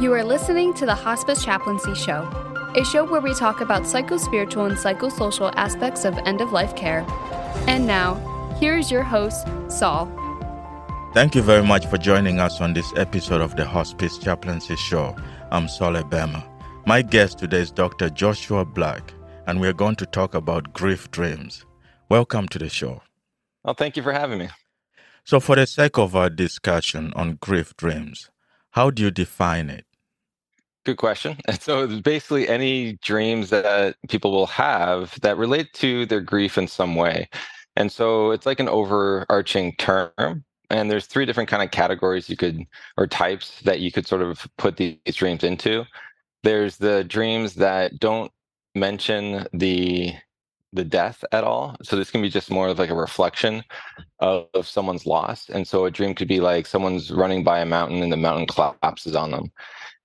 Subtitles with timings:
[0.00, 2.28] You are listening to the Hospice Chaplaincy Show,
[2.74, 7.06] a show where we talk about psychospiritual and psychosocial aspects of end of life care.
[7.68, 8.16] And now,
[8.58, 10.06] here is your host, Saul.
[11.14, 15.14] Thank you very much for joining us on this episode of the Hospice Chaplaincy Show.
[15.52, 16.44] I'm Saul Ebema.
[16.86, 18.10] My guest today is Dr.
[18.10, 19.14] Joshua Black,
[19.46, 21.64] and we're going to talk about grief dreams.
[22.08, 23.00] Welcome to the show.
[23.62, 24.48] Well, thank you for having me.
[25.22, 28.28] So, for the sake of our discussion on grief dreams,
[28.74, 29.86] how do you define it?
[30.84, 31.38] Good question.
[31.60, 36.96] So, basically any dreams that people will have that relate to their grief in some
[36.96, 37.28] way.
[37.76, 40.44] And so, it's like an overarching term.
[40.70, 44.22] And there's three different kind of categories you could, or types that you could sort
[44.22, 45.84] of put these dreams into.
[46.42, 48.32] There's the dreams that don't
[48.74, 50.14] mention the
[50.74, 51.76] the death at all.
[51.82, 53.62] So this can be just more of like a reflection
[54.18, 55.48] of, of, someone's loss.
[55.48, 58.46] And so a dream could be like someone's running by a mountain and the mountain
[58.46, 59.52] collapses on them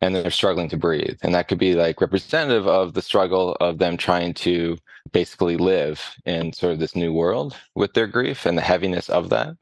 [0.01, 1.17] and they're struggling to breathe.
[1.23, 4.77] And that could be like representative of the struggle of them trying to
[5.11, 9.29] basically live in sort of this new world with their grief and the heaviness of
[9.29, 9.55] that.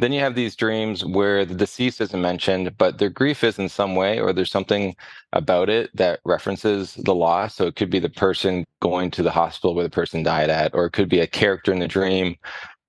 [0.00, 3.68] Then you have these dreams where the deceased isn't mentioned, but their grief is in
[3.68, 4.96] some way, or there's something
[5.34, 7.56] about it that references the loss.
[7.56, 10.74] So it could be the person going to the hospital where the person died at,
[10.74, 12.36] or it could be a character in the dream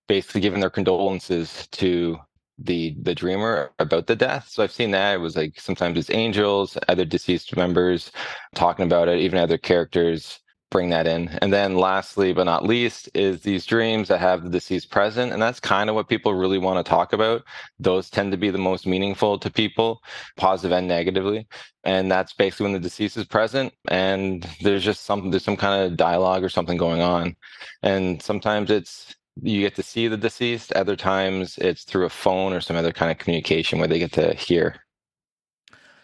[0.08, 2.18] basically giving their condolences to
[2.60, 4.50] the the dreamer about the death.
[4.50, 5.16] So I've seen that.
[5.16, 8.12] It was like sometimes it's angels, other deceased members
[8.56, 10.41] talking about it, even other characters
[10.72, 11.28] bring that in.
[11.42, 15.32] And then lastly, but not least, is these dreams that have the deceased present.
[15.32, 17.44] And that's kind of what people really want to talk about.
[17.80, 20.02] Those tend to be the most meaningful to people,
[20.38, 21.48] positive and negatively.
[21.84, 25.84] And that's basically when the deceased is present and there's just some there's some kind
[25.84, 27.36] of dialogue or something going on.
[27.84, 32.54] And sometimes it's you get to see the deceased, other times it's through a phone
[32.54, 34.82] or some other kind of communication where they get to hear.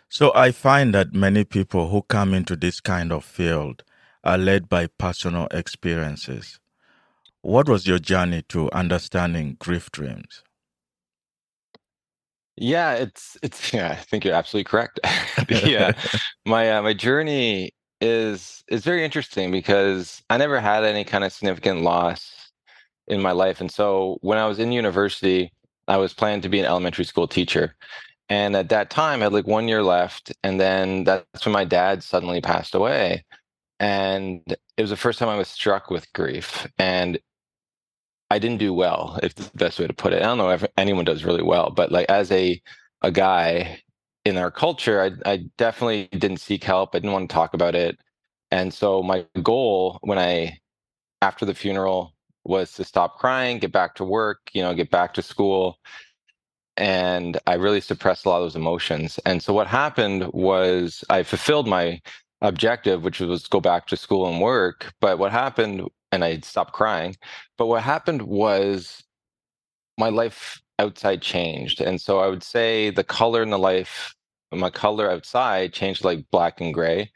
[0.10, 3.84] So I find that many people who come into this kind of field
[4.28, 6.60] are led by personal experiences.
[7.42, 10.44] What was your journey to understanding grief dreams?
[12.58, 15.00] Yeah, it's it's yeah, I think you're absolutely correct.
[15.50, 15.94] yeah.
[16.46, 21.32] my uh, my journey is is very interesting because I never had any kind of
[21.34, 22.52] significant loss
[23.08, 25.54] in my life and so when I was in university,
[25.88, 27.76] I was planning to be an elementary school teacher.
[28.30, 30.34] And at that time, I had like one year left.
[30.44, 33.24] And then that's when my dad suddenly passed away
[33.80, 37.20] and it was the first time I was struck with grief, and
[38.30, 39.20] I didn't do well.
[39.24, 41.70] If the best way to put it, I don't know if anyone does really well,
[41.72, 42.62] but like as a
[43.02, 43.82] a guy
[44.26, 46.96] in our culture, I I definitely didn't seek help.
[46.96, 48.00] I didn't want to talk about it,
[48.52, 50.60] and so my goal when I
[51.22, 52.14] after the funeral
[52.44, 55.78] was to stop crying, get back to work, you know, get back to school.
[56.78, 59.20] And I really suppressed a lot of those emotions.
[59.26, 62.02] And so what happened was I fulfilled my
[62.42, 64.94] objective, which was go back to school and work.
[65.02, 67.16] But what happened, and I stopped crying,
[67.58, 69.04] but what happened was
[69.98, 71.82] my life outside changed.
[71.82, 74.16] And so I would say the color in the life,
[74.52, 77.12] my color outside changed like black and gray.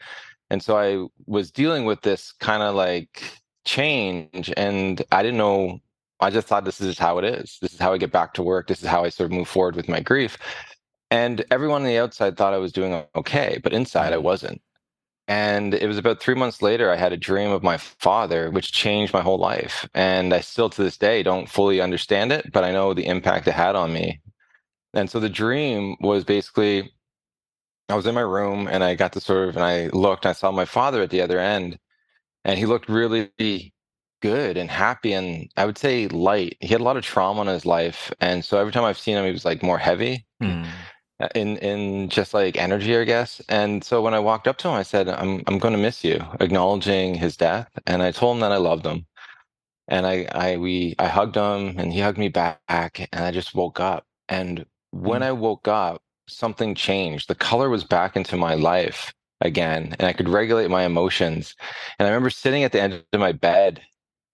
[0.50, 3.24] And so I was dealing with this kind of like
[3.66, 5.80] change and I didn't know
[6.22, 7.58] I just thought this is how it is.
[7.62, 8.68] This is how I get back to work.
[8.68, 10.38] This is how I sort of move forward with my grief.
[11.10, 14.26] And everyone on the outside thought I was doing okay, but inside I mm-hmm.
[14.26, 14.62] wasn't.
[15.32, 18.74] And it was about three months later, I had a dream of my father, which
[18.74, 19.88] changed my whole life.
[19.94, 23.48] And I still to this day don't fully understand it, but I know the impact
[23.48, 24.20] it had on me.
[24.94, 26.92] And so the dream was basically
[27.88, 30.32] I was in my room and I got to sort of, and I looked, and
[30.32, 31.80] I saw my father at the other end,
[32.44, 33.32] and he looked really
[34.22, 36.58] good and happy and I would say light.
[36.60, 38.12] He had a lot of trauma in his life.
[38.20, 40.26] And so every time I've seen him, he was like more heavy.
[40.44, 40.68] Mm.
[41.22, 43.42] Uh, in in just like energy, I guess.
[43.50, 46.04] And so when I walked up to him, I said, "I'm I'm going to miss
[46.04, 49.06] you," acknowledging his death, and I told him that I loved him.
[49.88, 53.56] And I I we I hugged him, and he hugged me back, and I just
[53.56, 54.06] woke up.
[54.30, 55.26] And when mm.
[55.26, 57.28] I woke up, something changed.
[57.30, 61.56] The color was back into my life again, and I could regulate my emotions.
[62.00, 63.82] And I remember sitting at the end of my bed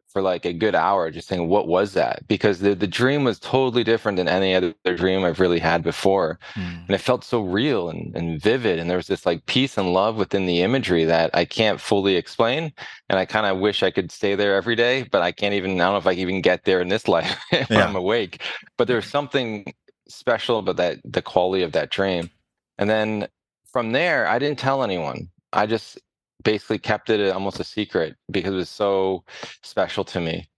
[0.10, 2.28] for like a good hour just saying what was that?
[2.28, 6.40] Because the, the dream was totally different than any other dream i've really had before.
[6.56, 6.86] Mm.
[6.88, 9.94] and it felt so real and, and vivid and there was this like peace and
[9.94, 12.72] love within the imagery that i can't fully explain
[13.10, 15.80] and i kind of wish i could stay there every day but i can't even
[15.80, 17.86] i don't know if i can even get there in this life when yeah.
[17.86, 18.42] i'm awake.
[18.78, 19.74] But there's something
[20.08, 22.30] special about that the quality of that dream.
[22.78, 23.28] And then
[23.72, 25.30] from there i didn't tell anyone.
[25.54, 26.00] I just
[26.44, 29.24] basically kept it almost a secret because it was so
[29.64, 30.50] special to me.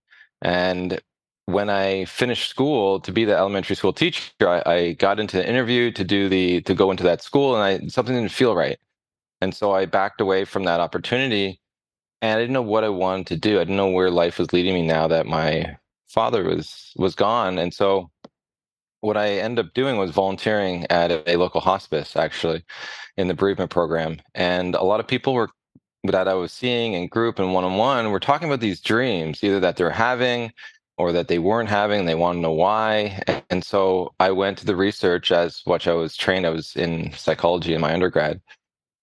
[0.42, 1.00] And
[1.46, 5.48] when I finished school to be the elementary school teacher, I, I, got into the
[5.48, 8.78] interview to do the to go into that school, and I something didn't feel right,
[9.42, 11.60] and so I backed away from that opportunity,
[12.22, 13.58] and I didn't know what I wanted to do.
[13.58, 15.78] I didn't know where life was leading me now that my
[16.08, 18.12] father was was gone, and so
[19.02, 22.64] what I ended up doing was volunteering at a, a local hospice, actually,
[23.18, 25.50] in the bereavement program, and a lot of people were
[26.12, 29.44] that I was seeing in group and one on one were talking about these dreams,
[29.44, 30.52] either that they're having
[30.98, 32.06] or that they weren't having.
[32.06, 33.22] They want to know why.
[33.50, 36.46] And so I went to the research as what I was trained.
[36.46, 38.42] I was in psychology in my undergrad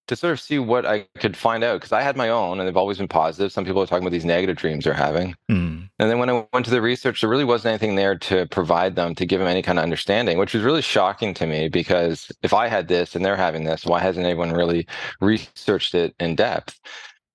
[0.07, 2.67] to sort of see what I could find out because I had my own and
[2.67, 3.51] they've always been positive.
[3.51, 5.35] Some people are talking about these negative dreams they're having.
[5.51, 5.76] Mm.
[5.99, 8.95] And then when I went to the research, there really wasn't anything there to provide
[8.95, 12.31] them to give them any kind of understanding, which was really shocking to me because
[12.43, 14.87] if I had this and they're having this, why hasn't anyone really
[15.21, 16.79] researched it in depth?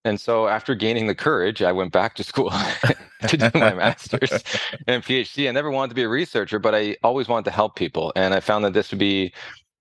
[0.04, 2.52] And so after gaining the courage, I went back to school
[3.28, 4.30] to do my master's
[4.86, 5.48] and PhD.
[5.48, 8.12] I never wanted to be a researcher, but I always wanted to help people.
[8.16, 9.32] And I found that this would be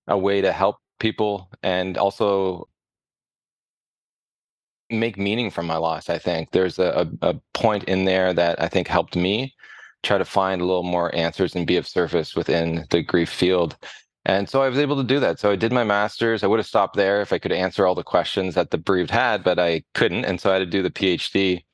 [0.08, 2.68] a way to help people and also
[4.92, 6.08] make meaning from my loss.
[6.08, 9.54] I think there's a, a point in there that I think helped me
[10.02, 13.76] try to find a little more answers and be of service within the grief field.
[14.24, 15.40] And so I was able to do that.
[15.40, 16.44] So I did my master's.
[16.44, 19.10] I would have stopped there if I could answer all the questions that the bereaved
[19.10, 20.24] had, but I couldn't.
[20.24, 21.64] And so I had to do the PhD.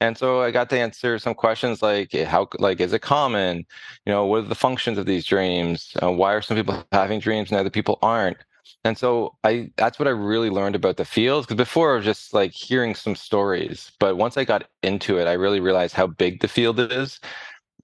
[0.00, 3.66] And so I got to answer some questions like eh, how like is it common?
[4.06, 5.92] You know, what are the functions of these dreams?
[6.02, 8.38] Uh, why are some people having dreams and other people aren't?
[8.84, 12.04] And so I that's what I really learned about the field because before I was
[12.04, 16.06] just like hearing some stories, but once I got into it, I really realized how
[16.06, 17.20] big the field is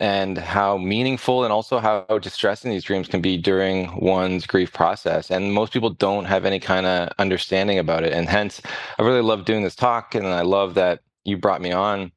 [0.01, 5.31] and how meaningful and also how distressing these dreams can be during one's grief process.
[5.31, 8.13] And most people don't have any kind of understanding about it.
[8.13, 8.61] And hence,
[8.99, 10.15] I really love doing this talk.
[10.15, 12.11] And I love that you brought me on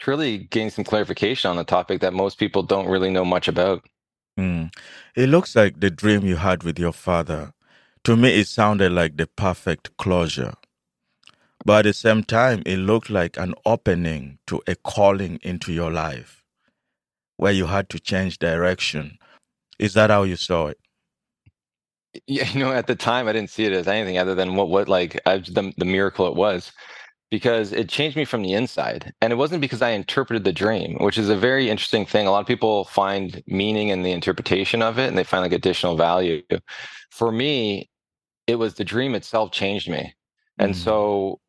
[0.00, 3.48] to really gain some clarification on the topic that most people don't really know much
[3.48, 3.84] about.
[4.38, 4.74] Mm.
[5.14, 7.52] It looks like the dream you had with your father.
[8.04, 10.54] To me, it sounded like the perfect closure.
[11.64, 15.92] But at the same time, it looked like an opening to a calling into your
[15.92, 16.44] life
[17.38, 19.18] where you had to change direction.
[19.78, 20.78] Is that how you saw it?
[22.28, 24.70] Yeah, you know, at the time I didn't see it as anything other than what
[24.70, 26.72] what like I, the the miracle it was
[27.30, 29.14] because it changed me from the inside.
[29.22, 32.26] And it wasn't because I interpreted the dream, which is a very interesting thing.
[32.28, 35.52] A lot of people find meaning in the interpretation of it and they find like
[35.52, 36.42] additional value.
[37.10, 37.89] For me,
[38.50, 40.14] it was the dream itself changed me.
[40.58, 40.76] And mm.
[40.76, 41.40] so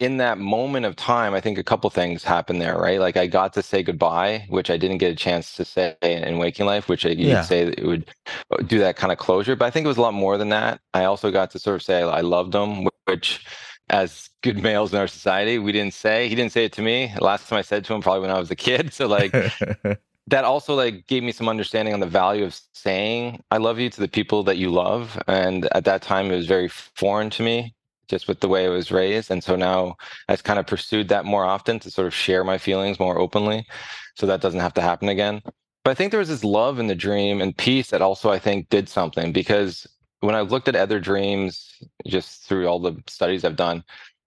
[0.00, 2.98] in that moment of time, I think a couple things happened there, right?
[2.98, 6.38] Like I got to say goodbye, which I didn't get a chance to say in
[6.38, 7.42] waking life, which you'd yeah.
[7.42, 8.10] say it would
[8.50, 9.54] uh, do that kind of closure.
[9.54, 10.80] But I think it was a lot more than that.
[10.92, 13.46] I also got to sort of say I loved them, which
[13.88, 16.28] as good males in our society, we didn't say.
[16.28, 17.14] He didn't say it to me.
[17.20, 18.92] Last time I said to him, probably when I was a kid.
[18.92, 19.32] So like
[20.28, 23.90] that also like gave me some understanding on the value of saying I love you
[23.90, 25.20] to the people that you love.
[25.28, 27.74] And at that time, it was very foreign to me
[28.08, 29.30] just with the way I was raised.
[29.30, 29.96] And so now
[30.28, 33.66] I've kind of pursued that more often to sort of share my feelings more openly.
[34.14, 35.42] So that doesn't have to happen again.
[35.84, 38.38] But I think there was this love in the dream and peace that also I
[38.38, 39.86] think did something because
[40.20, 43.84] when i've looked at other dreams, just through all the studies I've done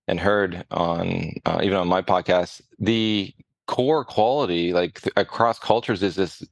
[0.07, 3.33] and heard on, uh, even on my podcast, the
[3.67, 6.43] core quality, like th- across cultures, is this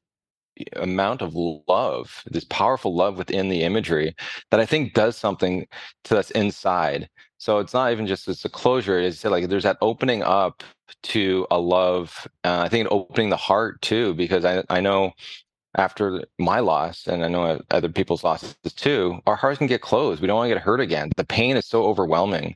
[0.78, 1.36] amount of
[1.68, 4.16] love, this powerful love within the imagery
[4.52, 5.68] that I think does something
[6.06, 7.10] to us inside.
[7.38, 10.64] So it's not even just it's a closure; it's like there's that opening up
[11.04, 12.28] to a love.
[12.44, 15.14] Uh, I think opening the heart too, because I I know
[15.78, 20.22] after my loss, and I know other people's losses too, our hearts can get closed.
[20.22, 21.12] We don't want to get hurt again.
[21.18, 22.56] The pain is so overwhelming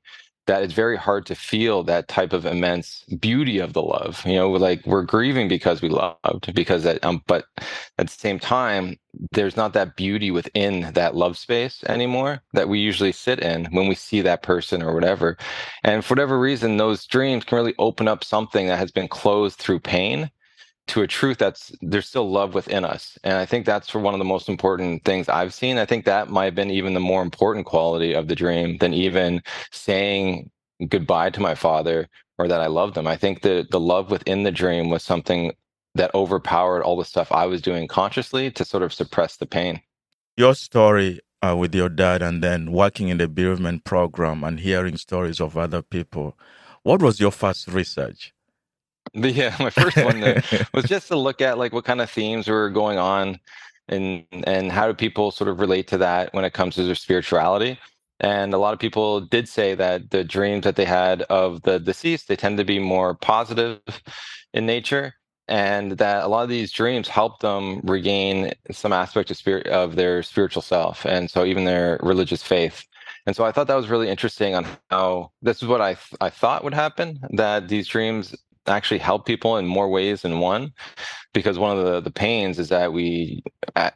[0.49, 4.25] that it's very hard to feel that type of immense beauty of the love.
[4.25, 7.45] You know, like we're grieving because we loved, because that, um, but
[7.99, 8.97] at the same time,
[9.31, 13.87] there's not that beauty within that love space anymore that we usually sit in when
[13.87, 15.37] we see that person or whatever.
[15.83, 19.59] And for whatever reason, those dreams can really open up something that has been closed
[19.59, 20.31] through pain
[20.89, 23.17] to a truth that's there's still love within us.
[23.23, 25.77] And i think that's for one of the most important things i've seen.
[25.77, 28.93] I think that might have been even the more important quality of the dream than
[28.93, 29.41] even
[29.71, 30.49] saying
[30.87, 33.07] goodbye to my father or that i loved him.
[33.07, 35.53] I think the the love within the dream was something
[35.95, 39.81] that overpowered all the stuff i was doing consciously to sort of suppress the pain.
[40.37, 44.97] Your story uh, with your dad and then working in the bereavement program and hearing
[44.97, 46.37] stories of other people
[46.83, 48.33] what was your first research
[49.13, 50.21] the, yeah, my first one
[50.73, 53.39] was just to look at like what kind of themes were going on
[53.87, 56.95] and and how do people sort of relate to that when it comes to their
[56.95, 57.79] spirituality.
[58.21, 61.79] And a lot of people did say that the dreams that they had of the
[61.79, 63.79] deceased, they tend to be more positive
[64.53, 65.13] in nature.
[65.47, 69.95] and that a lot of these dreams help them regain some aspect of spirit of
[69.95, 72.85] their spiritual self and so even their religious faith
[73.25, 76.13] and so i thought that was really interesting on how this is what i th-
[76.21, 78.35] i thought would happen that these dreams
[78.69, 80.71] actually help people in more ways than one
[81.33, 83.43] because one of the the pains is that we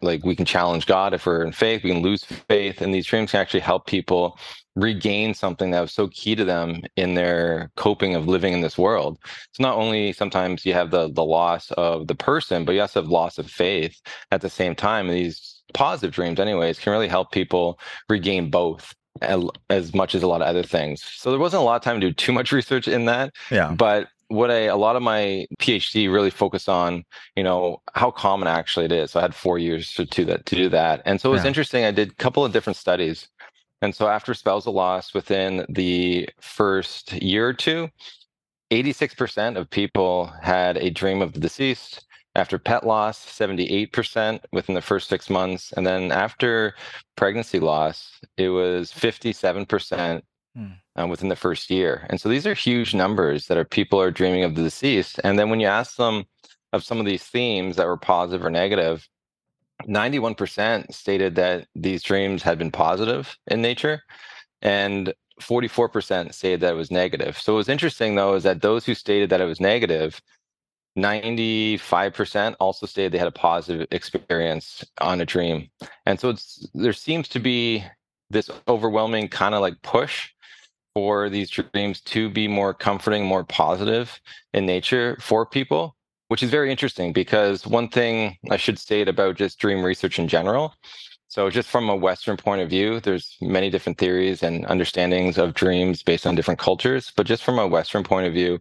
[0.01, 3.05] like we can challenge god if we're in faith we can lose faith and these
[3.05, 4.37] dreams can actually help people
[4.75, 8.77] regain something that was so key to them in their coping of living in this
[8.77, 9.19] world.
[9.51, 13.01] So not only sometimes you have the the loss of the person, but you also
[13.01, 14.01] have loss of faith
[14.31, 15.09] at the same time.
[15.09, 18.95] And these positive dreams, anyways, can really help people regain both
[19.69, 21.03] as much as a lot of other things.
[21.03, 23.33] So there wasn't a lot of time to do too much research in that.
[23.51, 23.71] Yeah.
[23.71, 27.03] But what I a lot of my PhD really focused on,
[27.35, 29.11] you know, how common actually it is.
[29.11, 31.01] So I had four years to do that to do that.
[31.05, 31.49] And so it was yeah.
[31.49, 31.85] interesting.
[31.85, 33.29] I did a couple of different studies
[33.83, 37.89] and so after spells of loss within the first year or two,
[38.71, 42.05] 86% of people had a dream of the deceased.
[42.35, 45.73] After pet loss, 78% within the first six months.
[45.73, 46.75] And then after
[47.17, 50.21] pregnancy loss, it was 57%
[50.99, 52.05] uh, within the first year.
[52.09, 55.19] And so these are huge numbers that are people are dreaming of the deceased.
[55.23, 56.25] And then when you ask them
[56.71, 59.07] of some of these themes that were positive or negative,
[59.83, 64.03] 91% stated that these dreams had been positive in nature
[64.61, 67.37] and 44% stated that it was negative.
[67.37, 70.21] So what was interesting though is that those who stated that it was negative,
[70.97, 75.69] 95% also stated they had a positive experience on a dream.
[76.05, 77.83] And so it's there seems to be
[78.29, 80.29] this overwhelming kind of like push
[80.95, 84.19] for these dreams to be more comforting, more positive
[84.53, 85.95] in nature for people
[86.33, 90.27] which is very interesting because one thing I should state about just dream research in
[90.27, 90.73] general.
[91.27, 95.53] So, just from a Western point of view, there's many different theories and understandings of
[95.53, 97.11] dreams based on different cultures.
[97.15, 98.59] But just from a Western point of view,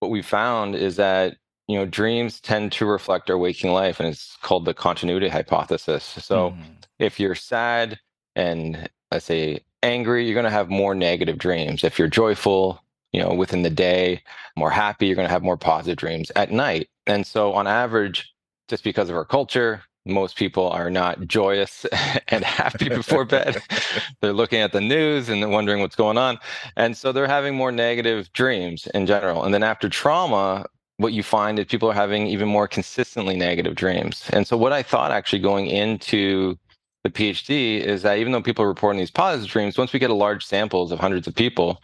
[0.00, 1.36] what we found is that
[1.68, 6.04] you know dreams tend to reflect our waking life, and it's called the continuity hypothesis.
[6.04, 6.62] So, mm.
[6.98, 7.98] if you're sad
[8.36, 11.84] and let's say angry, you're going to have more negative dreams.
[11.84, 14.22] If you're joyful, you know, within the day,
[14.56, 16.88] more happy, you're going to have more positive dreams at night.
[17.06, 18.32] And so, on average,
[18.68, 21.84] just because of our culture, most people are not joyous
[22.28, 23.62] and happy before bed.
[24.20, 26.38] they're looking at the news and wondering what's going on.
[26.76, 29.44] And so they're having more negative dreams in general.
[29.44, 33.74] And then after trauma, what you find is people are having even more consistently negative
[33.74, 34.28] dreams.
[34.32, 36.56] And so, what I thought actually going into
[37.04, 40.10] the PhD is that even though people are reporting these positive dreams, once we get
[40.10, 41.82] a large samples of hundreds of people,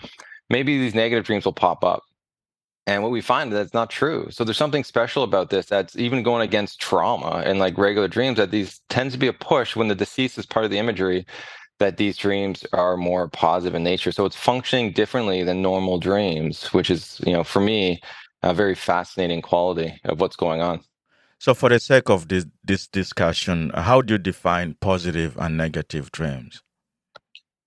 [0.48, 2.02] maybe these negative dreams will pop up.
[2.86, 4.28] And what we find that's not true.
[4.30, 8.38] So there's something special about this that's even going against trauma and like regular dreams
[8.38, 11.26] that these tends to be a push when the deceased is part of the imagery
[11.80, 14.10] that these dreams are more positive in nature.
[14.10, 18.00] So it's functioning differently than normal dreams, which is, you know, for me,
[18.42, 20.80] a very fascinating quality of what's going on.
[21.38, 26.10] So for the sake of this this discussion, how do you define positive and negative
[26.10, 26.62] dreams?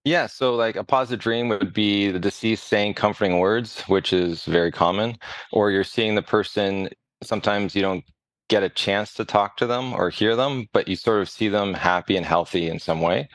[0.03, 4.45] Yeah, so like a positive dream would be the deceased saying comforting words, which is
[4.45, 5.17] very common,
[5.51, 6.89] or you're seeing the person,
[7.21, 8.03] sometimes you don't
[8.49, 11.47] get a chance to talk to them or hear them, but you sort of see
[11.49, 13.29] them happy and healthy in some way.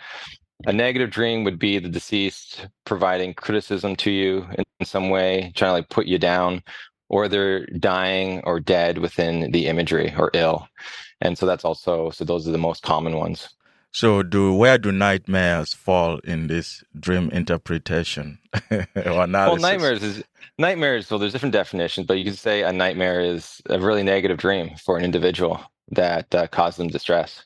[0.66, 5.70] A negative dream would be the deceased providing criticism to you in, some way, trying
[5.70, 6.62] to like put you down,
[7.08, 10.68] or they're dying or dead within the imagery or ill.
[11.20, 13.48] And so that's also, so those are the most common ones.
[13.92, 18.38] So, do where do nightmares fall in this dream interpretation
[18.70, 18.84] or
[19.25, 19.32] analysis?
[19.32, 20.22] Well, nightmares is
[20.58, 21.10] nightmares.
[21.10, 24.76] Well, there's different definitions, but you can say a nightmare is a really negative dream
[24.84, 25.60] for an individual
[25.92, 27.44] that uh, causes them distress.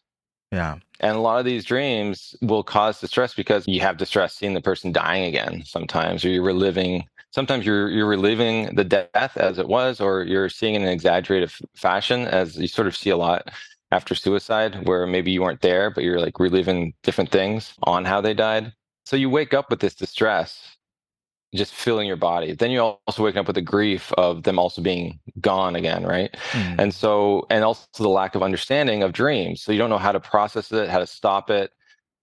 [0.50, 0.78] Yeah.
[0.98, 4.60] And a lot of these dreams will cause distress because you have distress seeing the
[4.60, 7.06] person dying again sometimes, or you're reliving.
[7.32, 11.52] Sometimes you're you're reliving the death as it was, or you're seeing in an exaggerated
[11.74, 13.50] fashion, as you sort of see a lot
[13.92, 18.20] after suicide where maybe you weren't there, but you're like reliving different things on how
[18.20, 18.72] they died.
[19.04, 20.76] So you wake up with this distress
[21.54, 22.52] just filling your body.
[22.52, 26.36] Then you also wake up with the grief of them also being gone again, right?
[26.52, 26.78] Mm.
[26.78, 29.62] And so, and also the lack of understanding of dreams.
[29.62, 31.72] So you don't know how to process it, how to stop it,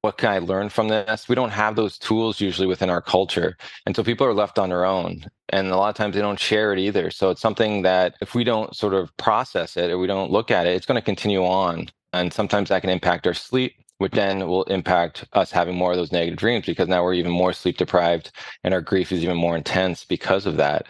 [0.07, 1.27] what can I learn from this?
[1.27, 3.57] We don't have those tools usually within our culture.
[3.85, 5.25] And so people are left on their own.
[5.49, 7.11] And a lot of times they don't share it either.
[7.11, 10.49] So it's something that if we don't sort of process it or we don't look
[10.49, 11.89] at it, it's going to continue on.
[12.13, 15.97] And sometimes that can impact our sleep, which then will impact us having more of
[15.97, 18.31] those negative dreams because now we're even more sleep deprived
[18.63, 20.85] and our grief is even more intense because of that.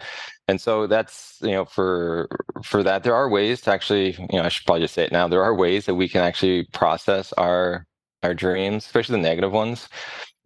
[0.46, 2.28] And so that's, you know, for
[2.62, 5.12] for that, there are ways to actually, you know, I should probably just say it
[5.12, 5.26] now.
[5.26, 7.84] There are ways that we can actually process our
[8.22, 9.88] our dreams, especially the negative ones.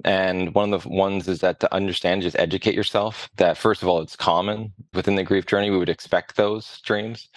[0.05, 3.89] And one of the ones is that to understand, just educate yourself that first of
[3.89, 5.71] all, it's common within the grief journey.
[5.71, 7.29] We would expect those dreams.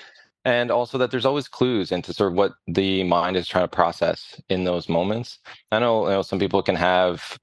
[0.46, 3.68] and also that there's always clues into sort of what the mind is trying to
[3.68, 5.40] process in those moments.
[5.72, 7.38] I know, you know some people can have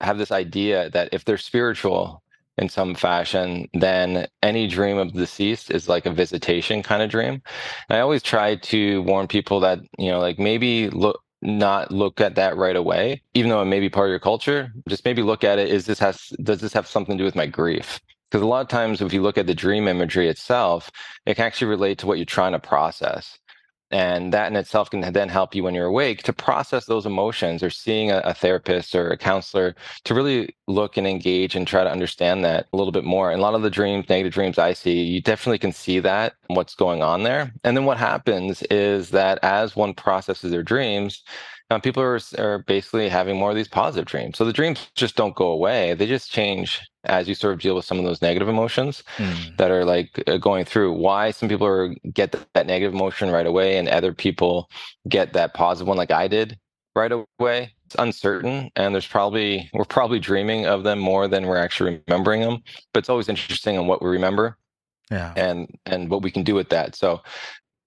[0.00, 2.22] have this idea that if they're spiritual
[2.58, 7.10] in some fashion, then any dream of the deceased is like a visitation kind of
[7.10, 7.42] dream.
[7.88, 12.20] And I always try to warn people that, you know, like maybe look not look
[12.20, 14.72] at that right away, even though it may be part of your culture.
[14.88, 15.68] Just maybe look at it.
[15.68, 18.00] Is this has does this have something to do with my grief?
[18.30, 20.90] Because a lot of times, if you look at the dream imagery itself,
[21.26, 23.38] it can actually relate to what you're trying to process
[23.92, 27.62] and that in itself can then help you when you're awake to process those emotions
[27.62, 31.84] or seeing a, a, therapist or a counselor to really look and engage and try
[31.84, 33.30] to understand that a little bit more.
[33.30, 36.34] And a lot of the dreams negative dreams i see you definitely can see that
[36.48, 37.52] what's going on there.
[37.64, 41.22] And then what happens is that as one processes their dreams
[41.72, 44.36] um, people are, are basically having more of these positive dreams.
[44.36, 45.94] So the dreams just don't go away.
[45.94, 49.56] They just change as you sort of deal with some of those negative emotions mm.
[49.56, 50.92] that are like uh, going through.
[50.92, 54.68] Why some people are get that negative emotion right away and other people
[55.08, 56.58] get that positive one like I did
[56.94, 57.74] right away.
[57.86, 62.42] It's uncertain and there's probably we're probably dreaming of them more than we're actually remembering
[62.42, 62.62] them.
[62.92, 64.58] But it's always interesting on what we remember.
[65.10, 65.32] Yeah.
[65.36, 66.94] And and what we can do with that.
[66.94, 67.22] So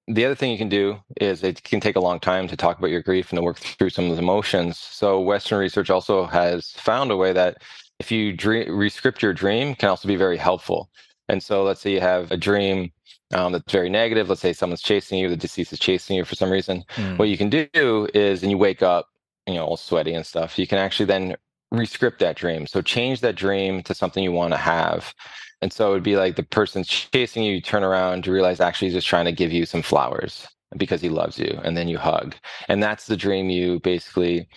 [0.07, 2.77] the other thing you can do is it can take a long time to talk
[2.77, 4.77] about your grief and to work through some of the emotions.
[4.77, 7.63] So Western research also has found a way that
[7.99, 10.89] if you dream, rescript your dream can also be very helpful.
[11.27, 12.91] And so let's say you have a dream
[13.33, 14.29] um, that's very negative.
[14.29, 16.83] Let's say someone's chasing you, the deceased is chasing you for some reason.
[16.95, 17.17] Mm.
[17.17, 19.07] What you can do is, and you wake up,
[19.47, 21.35] you know, all sweaty and stuff, you can actually then
[21.73, 22.67] rescript that dream.
[22.67, 25.13] So change that dream to something you want to have.
[25.65, 28.89] And so it'd be like the person's chasing you, you turn around to realize actually
[28.89, 31.59] he's just trying to give you some flowers because he loves you.
[31.63, 32.35] And then you hug.
[32.69, 34.47] And that's the dream you basically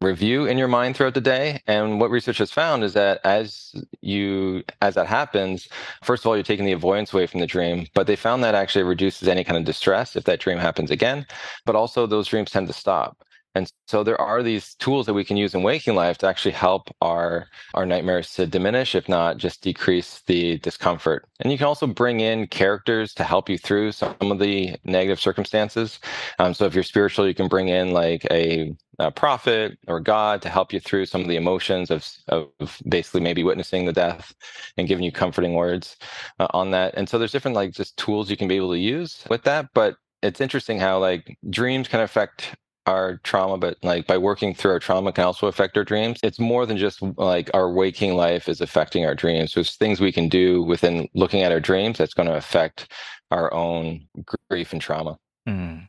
[0.00, 3.74] review in your mind throughout the day and what research has found is that as
[4.00, 5.68] you as that happens
[6.02, 8.54] first of all you're taking the avoidance away from the dream but they found that
[8.54, 11.26] actually reduces any kind of distress if that dream happens again
[11.66, 13.23] but also those dreams tend to stop
[13.54, 16.52] and so there are these tools that we can use in waking life to actually
[16.52, 21.28] help our our nightmares to diminish, if not just decrease the discomfort.
[21.40, 25.20] And you can also bring in characters to help you through some of the negative
[25.20, 26.00] circumstances.
[26.38, 30.42] Um, so if you're spiritual, you can bring in like a, a, prophet or God
[30.42, 32.48] to help you through some of the emotions of of
[32.88, 34.34] basically maybe witnessing the death
[34.76, 35.96] and giving you comforting words
[36.40, 36.94] uh, on that.
[36.96, 39.68] And so there's different like just tools you can be able to use with that,
[39.74, 44.72] but it's interesting how like dreams can affect our trauma, but like by working through
[44.72, 46.20] our trauma can also affect our dreams.
[46.22, 49.56] It's more than just like our waking life is affecting our dreams.
[49.56, 52.92] It's things we can do within looking at our dreams that's going to affect
[53.30, 54.06] our own
[54.50, 55.18] grief and trauma.
[55.48, 55.88] Mm.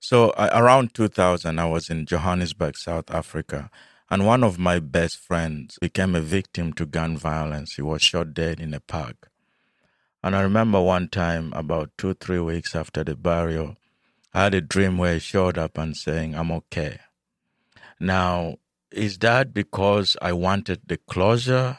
[0.00, 3.70] So uh, around 2000, I was in Johannesburg, South Africa.
[4.10, 7.74] And one of my best friends became a victim to gun violence.
[7.74, 9.30] He was shot dead in a park.
[10.22, 13.76] And I remember one time, about two, three weeks after the burial,
[14.32, 17.00] I had a dream where he showed up and saying, I'm okay.
[18.00, 18.56] Now,
[18.92, 21.78] is that because I wanted the closure?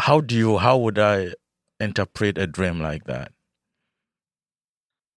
[0.00, 1.34] How do you, how would I
[1.80, 3.32] interpret a dream like that?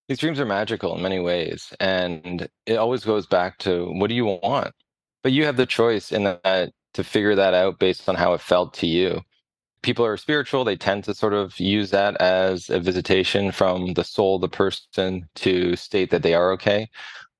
[0.07, 1.73] These dreams are magical in many ways.
[1.79, 4.73] And it always goes back to what do you want?
[5.23, 8.41] But you have the choice in that to figure that out based on how it
[8.41, 9.21] felt to you
[9.81, 14.03] people are spiritual, they tend to sort of use that as a visitation from the
[14.03, 16.89] soul of the person to state that they are okay,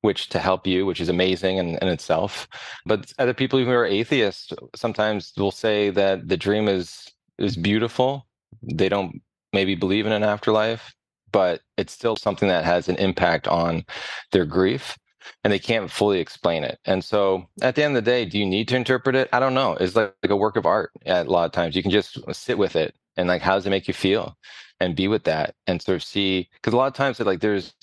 [0.02, 2.48] which to help you, which is amazing in, in itself.
[2.86, 8.28] But other people who are atheists sometimes will say that the dream is is beautiful.
[8.64, 9.22] They don't
[9.54, 10.94] maybe believe in an afterlife,
[11.32, 13.86] but it's still something that has an impact on
[14.32, 14.98] their grief
[15.44, 16.80] and they can't fully explain it.
[16.86, 19.30] And so at the end of the day, do you need to interpret it?
[19.34, 19.74] I don't know.
[19.80, 21.76] It's like, like a work of art at a lot of times.
[21.76, 24.38] You can just sit with it and like, how does it make you feel?
[24.80, 27.74] And be with that and sort of see, because a lot of times like there's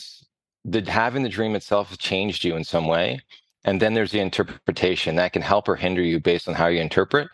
[0.64, 3.20] the having the dream itself has changed you in some way.
[3.66, 6.80] And then there's the interpretation that can help or hinder you based on how you
[6.80, 7.28] interpret.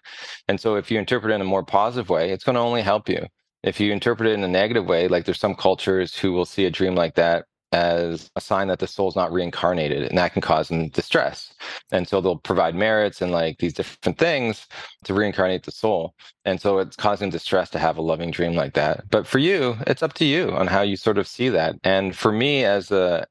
[0.47, 2.83] And so if you interpret it in a more positive way, it's going to only
[2.83, 3.27] help you.
[3.65, 6.67] If you interpret it in a negative way, like there's some cultures who will see
[6.67, 10.43] a dream like that as a sign that the soul's not reincarnated and that can
[10.43, 11.53] cause them distress.
[11.93, 14.67] And so they'll provide merits and like these different things
[15.05, 16.15] to reincarnate the soul.
[16.45, 19.09] And so it's causing distress to have a loving dream like that.
[19.11, 21.77] But for you it's up to you on how you sort of see that.
[21.85, 23.27] And for me as a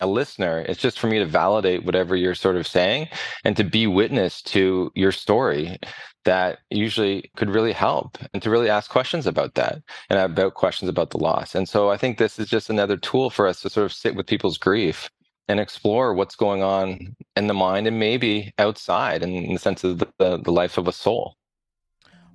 [0.00, 0.64] a listener.
[0.66, 3.08] It's just for me to validate whatever you're sort of saying
[3.44, 5.78] and to be witness to your story
[6.24, 10.88] that usually could really help and to really ask questions about that and about questions
[10.88, 11.54] about the loss.
[11.54, 14.14] And so I think this is just another tool for us to sort of sit
[14.14, 15.10] with people's grief
[15.48, 19.98] and explore what's going on in the mind and maybe outside in the sense of
[19.98, 21.36] the, the, the life of a soul.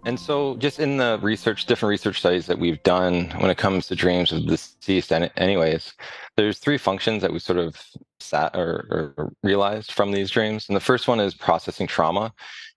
[0.04, 3.86] And so, just in the research, different research studies that we've done when it comes
[3.88, 5.92] to dreams of the deceased, anyways,
[6.40, 7.76] there's three functions that we sort of
[8.18, 10.68] sat or, or realized from these dreams.
[10.68, 12.32] And the first one is processing trauma.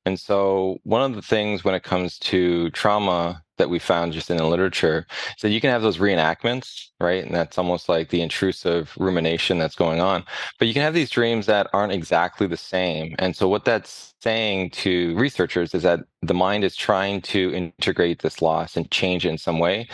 [0.06, 4.30] And so, one of the things when it comes to trauma that we found just
[4.30, 5.06] in the literature
[5.38, 7.23] is that you can have those reenactments, right?
[7.23, 10.26] And that's almost like the intrusive rumination that's going on.
[10.60, 13.15] But you can have these dreams that aren't exactly the same.
[13.17, 18.21] And so, what that's saying to researchers is that the mind is trying to integrate
[18.23, 19.88] this loss and change it in some way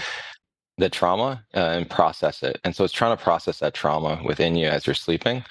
[0.79, 2.59] the trauma uh, and process it.
[2.63, 5.43] And so it's trying to process that trauma within you as you're sleeping.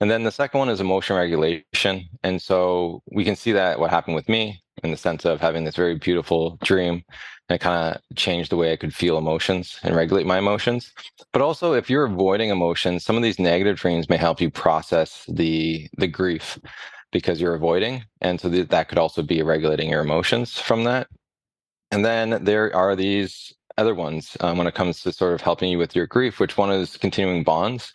[0.00, 2.08] And then the second one is emotion regulation.
[2.22, 5.64] And so we can see that what happened with me in the sense of having
[5.64, 7.04] this very beautiful dream
[7.48, 10.92] and kind of changed the way I could feel emotions and regulate my emotions.
[11.32, 15.24] But also if you're avoiding emotions, some of these negative dreams may help you process
[15.28, 16.58] the the grief
[17.12, 18.04] because you're avoiding.
[18.20, 21.06] And so th- that could also be regulating your emotions from that.
[21.90, 25.70] And then there are these other ones um, when it comes to sort of helping
[25.70, 27.92] you with your grief, which one is continuing bonds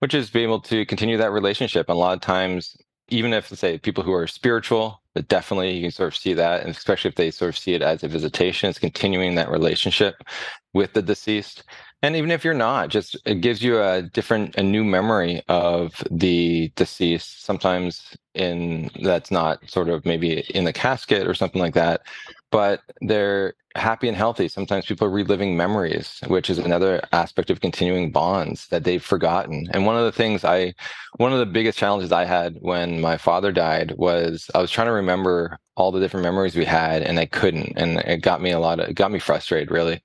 [0.00, 1.88] which is being able to continue that relationship.
[1.88, 2.76] And a lot of times,
[3.08, 6.60] even if, say, people who are spiritual, but definitely you can sort of see that,
[6.62, 10.22] and especially if they sort of see it as a visitation, it's continuing that relationship
[10.74, 11.64] with the deceased.
[12.02, 16.04] And even if you're not, just it gives you a different, a new memory of
[16.10, 17.44] the deceased.
[17.44, 22.02] Sometimes in that's not sort of maybe in the casket or something like that,
[22.52, 24.48] but they're happy and healthy.
[24.48, 29.66] Sometimes people are reliving memories, which is another aspect of continuing bonds that they've forgotten.
[29.72, 30.74] And one of the things I,
[31.16, 34.88] one of the biggest challenges I had when my father died was I was trying
[34.88, 37.72] to remember all the different memories we had and I couldn't.
[37.76, 40.02] And it got me a lot of, it got me frustrated really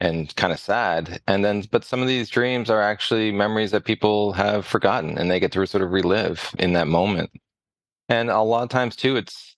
[0.00, 1.20] and kind of sad.
[1.28, 5.30] And then, but some of these dreams are actually memories that people have forgotten and
[5.30, 7.30] they get to sort of relive in that moment.
[8.08, 9.49] And a lot of times too, it's,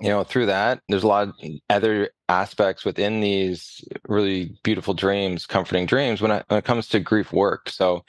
[0.00, 1.34] you know through that there's a lot of
[1.70, 7.32] other aspects within these really beautiful dreams comforting dreams when, when it comes to grief
[7.32, 7.68] work.
[7.70, 8.04] So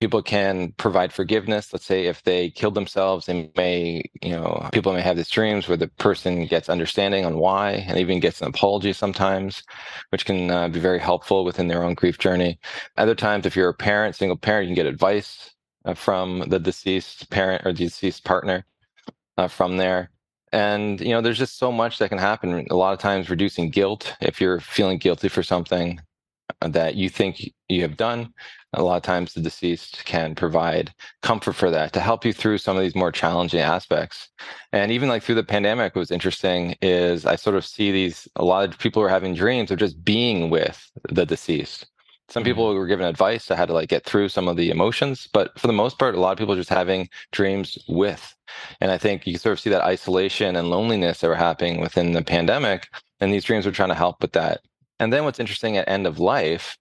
[0.00, 1.72] people can provide forgiveness.
[1.72, 5.66] Let's say if they killed themselves they may you know people may have these dreams
[5.66, 9.62] where the person gets understanding on why and even gets an apology sometimes
[10.10, 12.58] which can uh, be very helpful within their own grief journey.
[12.96, 15.52] Other times if you're a parent single parent you can get advice
[15.84, 18.64] uh, from the deceased parent or deceased partner
[19.38, 20.10] uh, from there
[20.54, 22.66] and you know there's just so much that can happen.
[22.70, 26.00] A lot of times reducing guilt if you're feeling guilty for something
[26.62, 28.32] uh, that you think you have done
[28.74, 32.58] a lot of times the deceased can provide comfort for that to help you through
[32.58, 34.28] some of these more challenging aspects.
[34.72, 38.28] And even like through the pandemic what was interesting is i sort of see these
[38.36, 41.86] a lot of people who are having dreams of just being with the deceased
[42.28, 42.50] some mm-hmm.
[42.50, 45.58] people were given advice to how to like get through some of the emotions, but
[45.58, 48.34] for the most part, a lot of people are just having dreams with.
[48.80, 52.12] And I think you sort of see that isolation and loneliness that were happening within
[52.12, 52.88] the pandemic.
[53.20, 54.60] And these dreams were trying to help with that.
[55.00, 56.76] And then what's interesting at end of life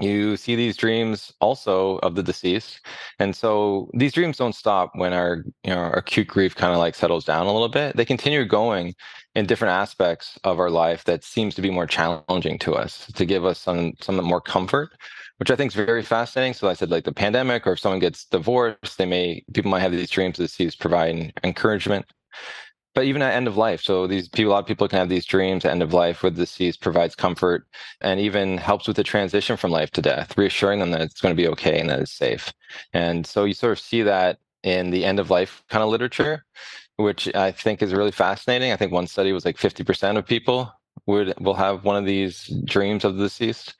[0.00, 2.80] you see these dreams also of the deceased
[3.18, 6.94] and so these dreams don't stop when our you know acute grief kind of like
[6.94, 7.96] settles down a little bit.
[7.96, 8.94] They continue going
[9.34, 13.24] in different aspects of our life that seems to be more challenging to us to
[13.26, 14.90] give us some some more comfort
[15.38, 16.54] which i think is very fascinating.
[16.54, 19.80] So i said like the pandemic or if someone gets divorced they may people might
[19.80, 22.06] have these dreams of the deceased providing encouragement
[22.94, 25.08] but even at end of life so these people a lot of people can have
[25.08, 27.66] these dreams end of life with the deceased provides comfort
[28.00, 31.34] and even helps with the transition from life to death reassuring them that it's going
[31.34, 32.52] to be okay and that it's safe.
[32.92, 36.44] And so you sort of see that in the end of life kind of literature
[36.96, 38.70] which i think is really fascinating.
[38.72, 40.70] I think one study was like 50% of people
[41.06, 43.74] would will have one of these dreams of the deceased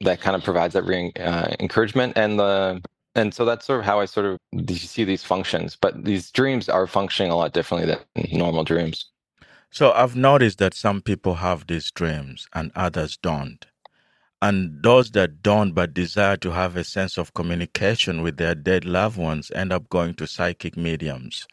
[0.00, 2.14] that kind of provides that re- uh, encouragement.
[2.16, 2.82] And the
[3.16, 4.38] and so that's sort of how I sort of
[4.70, 5.76] see these functions.
[5.80, 9.06] But these dreams are functioning a lot differently than normal dreams.
[9.70, 13.64] So I've noticed that some people have these dreams and others don't.
[14.42, 18.84] And those that don't but desire to have a sense of communication with their dead
[18.84, 21.48] loved ones end up going to psychic mediums.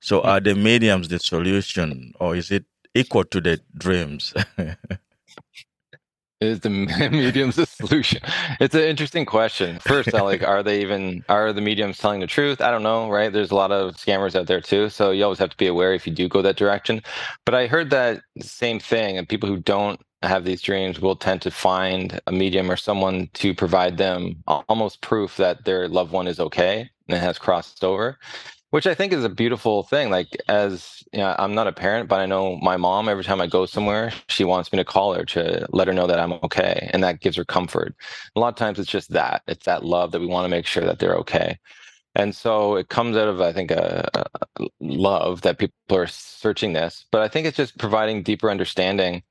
[0.00, 0.26] So hmm.
[0.26, 2.64] are the mediums the solution or is it
[2.94, 4.34] equal to the dreams?
[6.40, 6.70] is the
[7.10, 8.20] mediums the solution?
[8.60, 9.78] It's an interesting question.
[9.80, 12.60] First uh, like are they even are the mediums telling the truth?
[12.60, 13.32] I don't know right?
[13.32, 15.94] There's a lot of scammers out there too so you always have to be aware
[15.94, 17.02] if you do go that direction.
[17.44, 21.42] But i heard that same thing and people who don't have these dreams will tend
[21.42, 26.26] to find a medium or someone to provide them almost proof that their loved one
[26.26, 28.18] is okay and has crossed over
[28.76, 30.10] which I think is a beautiful thing.
[30.10, 33.40] Like, as you know, I'm not a parent, but I know my mom, every time
[33.40, 36.34] I go somewhere, she wants me to call her to let her know that I'm
[36.44, 36.90] okay.
[36.92, 37.94] And that gives her comfort.
[38.36, 40.66] A lot of times it's just that it's that love that we want to make
[40.66, 41.58] sure that they're okay.
[42.16, 46.74] And so it comes out of, I think, a, a love that people are searching
[46.74, 47.06] this.
[47.10, 49.22] But I think it's just providing deeper understanding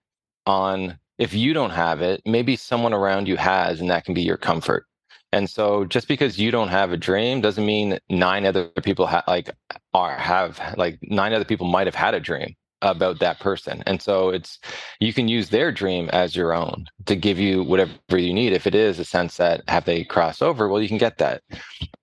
[0.47, 4.23] on if you don't have it, maybe someone around you has, and that can be
[4.23, 4.87] your comfort.
[5.35, 9.25] And so just because you don't have a dream doesn't mean nine other people ha-
[9.27, 9.49] like
[9.93, 13.83] are have like nine other people might have had a dream about that person.
[13.85, 14.59] And so it's
[15.01, 18.53] you can use their dream as your own to give you whatever you need.
[18.53, 21.43] If it is a sense that have they crossed over, well you can get that.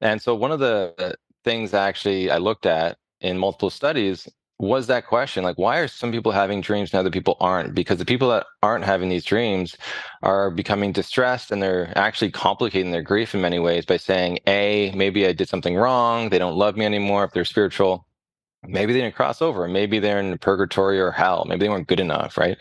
[0.02, 4.28] And so one of the things actually I looked at in multiple studies
[4.62, 7.74] was that question like why are some people having dreams and other people aren't?
[7.74, 9.76] Because the people that aren't having these dreams
[10.22, 14.92] are becoming distressed and they're actually complicating their grief in many ways by saying a
[14.94, 18.06] maybe i did something wrong they don't love me anymore if they're spiritual
[18.68, 22.00] maybe they didn't cross over maybe they're in purgatory or hell maybe they weren't good
[22.00, 22.58] enough right?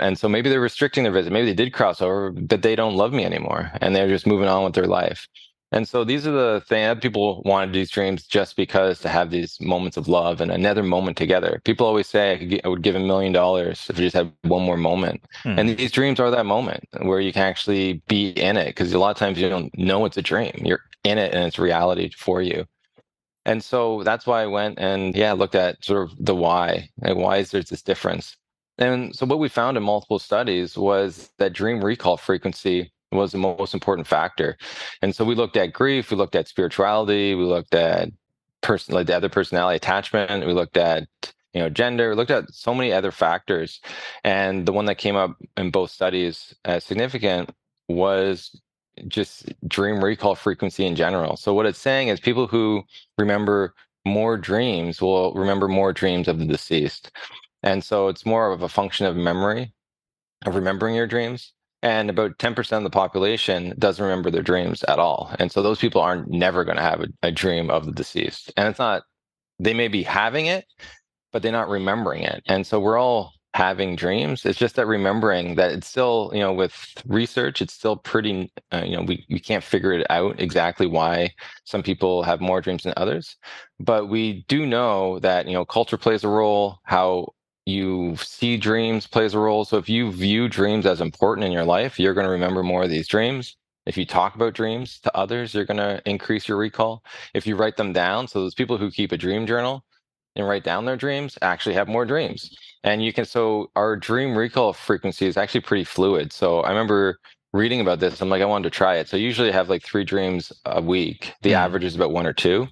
[0.00, 2.96] And so maybe they're restricting their visit maybe they did cross over but they don't
[2.96, 5.26] love me anymore and they're just moving on with their life
[5.70, 9.08] and so these are the things that people want to do streams just because to
[9.08, 11.60] have these moments of love and another moment together.
[11.64, 14.32] People always say I, get, I would give a million dollars if you just had
[14.42, 15.22] one more moment.
[15.42, 15.58] Hmm.
[15.58, 18.98] And these dreams are that moment where you can actually be in it because a
[18.98, 20.58] lot of times you don't know it's a dream.
[20.64, 22.64] You're in it and it's reality for you.
[23.44, 26.88] And so that's why I went and yeah, looked at sort of the why.
[27.02, 28.36] Like why is there this difference?
[28.78, 33.38] And so what we found in multiple studies was that dream recall frequency was the
[33.38, 34.56] most important factor.
[35.02, 38.10] And so we looked at grief, we looked at spirituality, we looked at
[38.60, 41.06] person like the other personality attachment, we looked at
[41.54, 43.80] you know gender, we looked at so many other factors.
[44.24, 47.50] And the one that came up in both studies as significant
[47.88, 48.60] was
[49.06, 51.36] just dream recall frequency in general.
[51.36, 52.82] So what it's saying is people who
[53.16, 57.10] remember more dreams will remember more dreams of the deceased.
[57.62, 59.72] And so it's more of a function of memory,
[60.46, 64.98] of remembering your dreams and about 10% of the population doesn't remember their dreams at
[64.98, 65.34] all.
[65.38, 68.52] And so those people aren't never going to have a, a, dream of the deceased.
[68.56, 69.02] And it's not
[69.60, 70.66] they may be having it
[71.32, 72.42] but they're not remembering it.
[72.46, 74.44] And so we're all having dreams.
[74.44, 76.74] It's just that remembering that it's still you know with
[77.06, 81.34] research it's still pretty uh, you know we, we can't figure it out exactly why
[81.64, 83.36] some people have more dreams than others.
[83.80, 87.32] But we do know that you know culture plays a role how
[87.68, 89.64] you see dreams plays a role.
[89.64, 92.84] So if you view dreams as important in your life, you're going to remember more
[92.84, 93.56] of these dreams.
[93.84, 97.02] If you talk about dreams to others, you're going to increase your recall.
[97.34, 99.84] If you write them down, so those people who keep a dream journal
[100.34, 102.56] and write down their dreams actually have more dreams.
[102.84, 106.32] And you can, so our dream recall frequency is actually pretty fluid.
[106.32, 107.18] So I remember
[107.52, 108.20] reading about this.
[108.22, 109.08] I'm like, I wanted to try it.
[109.08, 111.34] So I usually have like three dreams a week.
[111.42, 111.56] The mm.
[111.56, 112.68] average is about one or two,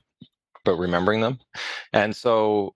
[0.64, 1.38] but remembering them.
[1.92, 2.75] And so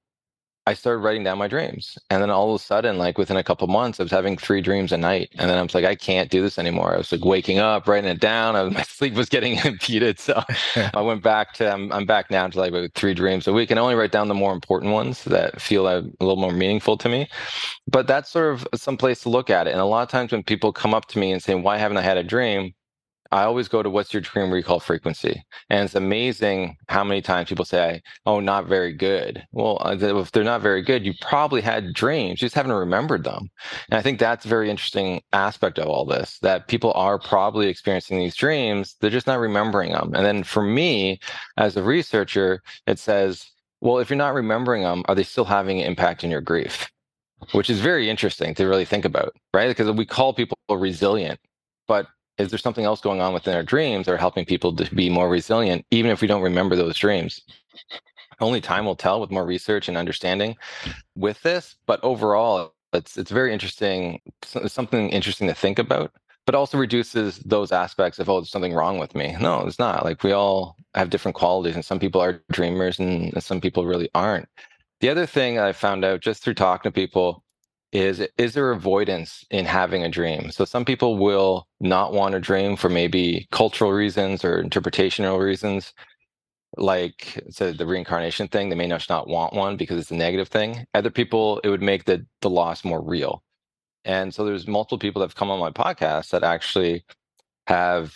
[0.71, 1.99] I started writing down my dreams.
[2.11, 4.61] And then all of a sudden, like within a couple months, I was having three
[4.61, 5.31] dreams a night.
[5.37, 6.95] And then I was like, I can't do this anymore.
[6.95, 8.55] I was like waking up, writing it down.
[8.55, 10.21] Was, my sleep was getting impeded.
[10.21, 10.41] So
[10.95, 13.81] I went back to, I'm, I'm back now to like three dreams a week and
[13.81, 16.97] I only write down the more important ones that feel a, a little more meaningful
[16.99, 17.29] to me.
[17.89, 19.73] But that's sort of some place to look at it.
[19.73, 21.97] And a lot of times when people come up to me and say, why haven't
[21.97, 22.75] I had a dream?
[23.33, 25.45] I always go to what's your dream recall frequency?
[25.69, 29.47] And it's amazing how many times people say, oh, not very good.
[29.53, 33.23] Well, uh, if they're not very good, you probably had dreams, you just haven't remembered
[33.25, 33.49] them.
[33.89, 37.69] And I think that's a very interesting aspect of all this that people are probably
[37.69, 40.13] experiencing these dreams, they're just not remembering them.
[40.15, 41.21] And then for me,
[41.57, 43.47] as a researcher, it says,
[43.81, 46.91] well, if you're not remembering them, are they still having an impact in your grief?
[47.53, 49.69] Which is very interesting to really think about, right?
[49.69, 51.41] Because we call people resilient,
[51.89, 52.07] but
[52.41, 55.11] is there something else going on within our dreams that are helping people to be
[55.11, 57.43] more resilient, even if we don't remember those dreams?
[58.41, 60.57] Only time will tell with more research and understanding
[61.15, 61.77] with this.
[61.87, 66.13] But overall, it's it's very interesting, something interesting to think about.
[66.47, 69.37] But also reduces those aspects of oh, there's something wrong with me.
[69.41, 70.05] No, it's not.
[70.05, 73.87] Like we all have different qualities, and some people are dreamers, and, and some people
[73.87, 74.49] really aren't.
[75.01, 77.45] The other thing I found out just through talking to people
[77.93, 80.51] is is there avoidance in having a dream?
[80.51, 85.93] So some people will not want to dream for maybe cultural reasons or interpretational reasons
[86.77, 90.49] like so the reincarnation thing they may not not want one because it's a negative
[90.49, 90.87] thing.
[90.95, 93.43] Other people it would make the the loss more real.
[94.05, 97.05] And so there's multiple people that have come on my podcast that actually
[97.67, 98.15] have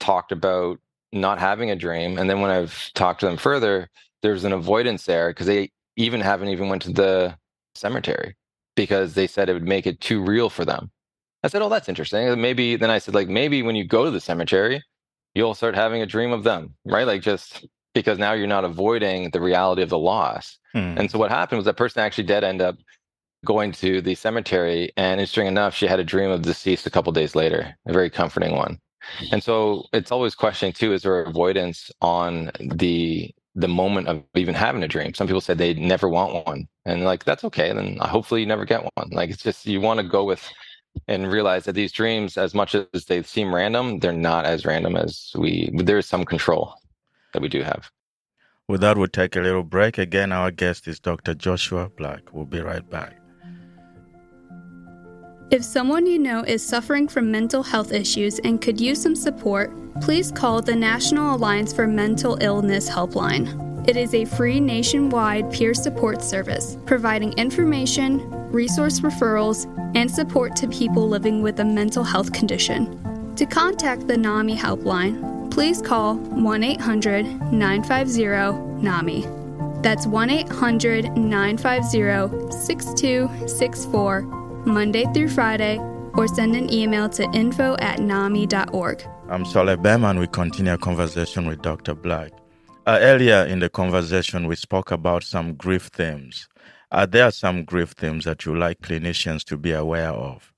[0.00, 0.78] talked about
[1.12, 2.18] not having a dream.
[2.18, 3.90] And then when i've talked to them further
[4.22, 7.36] there's an avoidance there because they even haven't even went to the
[7.74, 8.36] cemetery
[8.74, 10.90] because they said it would make it too real for them.
[11.42, 14.10] I said, "Oh, that's interesting." Maybe then I said, like maybe when you go to
[14.10, 14.82] the cemetery,
[15.34, 17.06] you'll start having a dream of them, right?
[17.06, 20.58] Like just because now you're not avoiding the reality of the loss.
[20.72, 20.96] Hmm.
[20.98, 22.76] And so what happened was that person actually did end up
[23.44, 26.90] going to the cemetery, and interesting enough, she had a dream of the deceased a
[26.90, 28.78] couple days later, a very comforting one.
[29.32, 34.54] And so it's always questioning too: is there avoidance on the the moment of even
[34.54, 35.14] having a dream?
[35.14, 37.72] Some people said they never want one, and like that's okay.
[37.72, 39.10] Then hopefully you never get one.
[39.10, 40.42] Like it's just you want to go with
[41.08, 44.96] and realize that these dreams, as much as they seem random, they're not as random
[44.96, 45.70] as we.
[45.74, 46.74] There is some control
[47.32, 47.90] that we do have.
[48.68, 49.98] With that, we'll take a little break.
[49.98, 51.34] Again, our guest is Dr.
[51.34, 52.32] Joshua Black.
[52.32, 53.21] We'll be right back.
[55.52, 59.70] If someone you know is suffering from mental health issues and could use some support,
[60.00, 63.86] please call the National Alliance for Mental Illness Helpline.
[63.86, 70.68] It is a free nationwide peer support service, providing information, resource referrals, and support to
[70.68, 73.34] people living with a mental health condition.
[73.36, 79.26] To contact the NAMI helpline, please call 1 800 950 NAMI.
[79.82, 85.78] That's 1 800 950 6264 Monday through Friday,
[86.14, 89.04] or send an email to info at nami.org.
[89.28, 91.94] I'm Saul Ebema, and we continue our conversation with Dr.
[91.94, 92.30] Black.
[92.86, 96.48] Uh, earlier in the conversation, we spoke about some grief themes.
[96.92, 100.52] Are there some grief themes that you like clinicians to be aware of?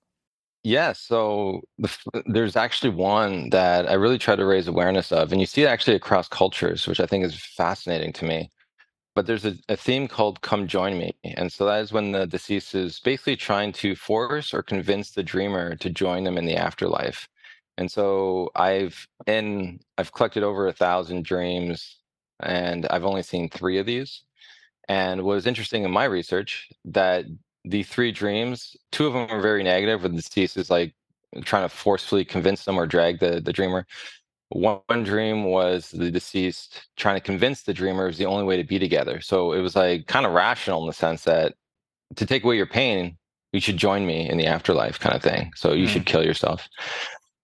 [0.65, 1.91] Yeah, so the,
[2.27, 5.69] there's actually one that I really try to raise awareness of, and you see it
[5.69, 8.51] actually across cultures, which I think is fascinating to me
[9.15, 12.27] but there's a, a, theme called come join me and so that is when the
[12.27, 16.57] deceased is basically trying to force or convince the dreamer to join them in the
[16.57, 17.29] afterlife.
[17.79, 21.99] And so i've in i've collected over a thousand dreams
[22.41, 24.23] and i've only seen three of these.
[24.89, 27.25] And what was interesting in my research that
[27.65, 30.95] the three dreams two of them are very negative where the deceased is like
[31.45, 33.87] trying to forcefully convince them or drag the, the dreamer
[34.51, 38.65] one dream was the deceased trying to convince the dreamer is the only way to
[38.65, 39.21] be together.
[39.21, 41.55] So it was like kind of rational in the sense that
[42.17, 43.17] to take away your pain,
[43.53, 45.53] you should join me in the afterlife kind of thing.
[45.57, 45.89] So you mm.
[45.89, 46.69] should kill yourself.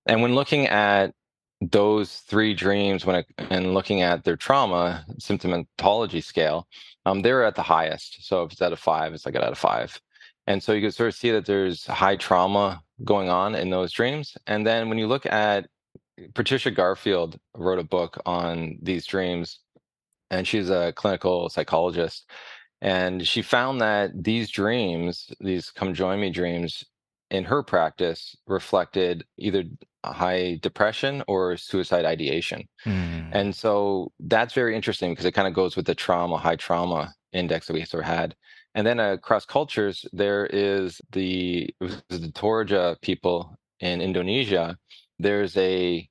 [0.07, 1.13] And when looking at
[1.61, 6.67] those three dreams when it, and looking at their trauma symptomatology scale,
[7.07, 8.27] um, they're at the highest.
[8.27, 10.01] So if it's out of five, it's like out of five.
[10.47, 13.93] And so you can sort of see that there's high trauma going on in those
[13.93, 14.37] dreams.
[14.47, 15.69] And then when you look at
[16.35, 19.61] Patricia Garfield wrote a book on these dreams,
[20.31, 22.29] and she's a clinical psychologist.
[22.83, 26.85] And she found that these dreams, these come join me dreams,
[27.31, 29.65] in her practice reflected either
[30.05, 32.67] high depression or suicide ideation.
[32.87, 33.31] Mm.
[33.33, 37.15] And so that's very interesting because it kind of goes with the trauma, high trauma
[37.33, 38.35] index that we sort of had.
[38.75, 44.77] And then across cultures, there is the the Toraja people in Indonesia.
[45.19, 46.09] There's a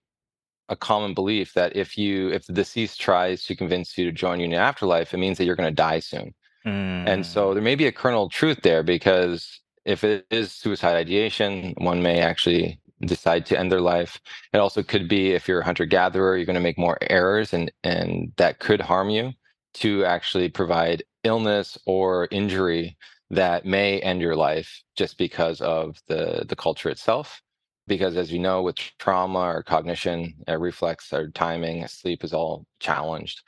[0.70, 4.40] a common belief that if you if the deceased tries to convince you to join
[4.40, 6.34] you in the afterlife, it means that you're going to die soon.
[6.66, 7.08] Mm.
[7.08, 10.96] And so there may be a kernel of truth there because if it is suicide
[10.96, 14.20] ideation, one may actually decide to end their life.
[14.54, 17.54] It also could be if you're a hunter gatherer, you're going to make more errors
[17.54, 19.34] and and that could harm you
[19.76, 22.98] to actually provide illness or injury
[23.32, 27.42] that may end your life just because of the the culture itself
[27.90, 32.66] because as you know with trauma or cognition uh, reflex or timing sleep is all
[32.80, 33.42] challenged.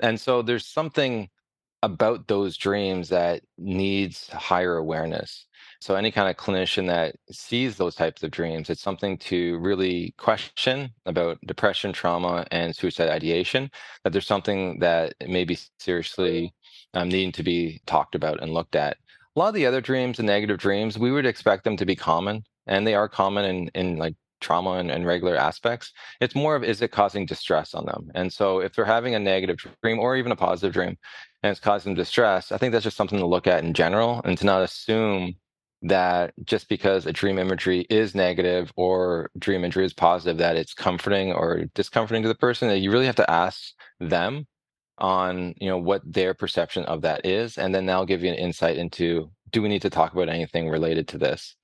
[0.00, 1.28] And so there's something
[1.84, 5.46] about those dreams that needs higher awareness.
[5.80, 10.14] So any kind of clinician that sees those types of dreams it's something to really
[10.16, 13.70] question about depression trauma and suicide ideation
[14.04, 16.54] that there's something that may be seriously
[16.94, 18.96] um, needing to be talked about and looked at.
[19.34, 21.96] A lot of the other dreams and negative dreams we would expect them to be
[21.96, 25.92] common and they are common in in like trauma and, and, regular aspects.
[26.20, 28.10] It's more of is it causing distress on them?
[28.14, 30.96] And so if they're having a negative dream or even a positive dream
[31.42, 34.36] and it's causing distress, I think that's just something to look at in general and
[34.38, 35.36] to not assume
[35.82, 40.74] that just because a dream imagery is negative or dream imagery is positive, that it's
[40.74, 44.46] comforting or discomforting to the person, that you really have to ask them
[44.98, 48.36] on you know what their perception of that is and then that'll give you an
[48.36, 51.56] insight into do we need to talk about anything related to this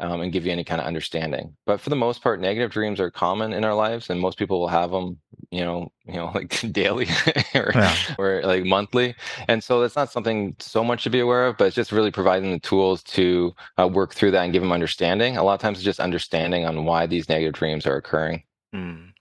[0.00, 1.56] um, and give you any kind of understanding.
[1.66, 4.60] But for the most part, negative dreams are common in our lives, and most people
[4.60, 5.18] will have them,
[5.50, 7.06] you know, you know, like daily
[7.54, 7.96] or, yeah.
[8.18, 9.14] or like monthly.
[9.48, 12.10] And so that's not something so much to be aware of, but it's just really
[12.10, 15.36] providing the tools to uh, work through that and give them understanding.
[15.36, 18.42] A lot of times, it's just understanding on why these negative dreams are occurring.
[18.74, 19.12] Mm.